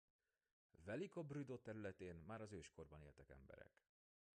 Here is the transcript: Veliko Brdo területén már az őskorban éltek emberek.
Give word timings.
Veliko 0.85 1.23
Brdo 1.23 1.57
területén 1.57 2.15
már 2.15 2.41
az 2.41 2.53
őskorban 2.53 3.01
éltek 3.01 3.29
emberek. 3.29 3.83